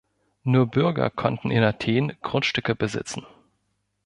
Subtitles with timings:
[0.41, 3.23] Nur Bürger konnten in Athen Grundstücke besitzen.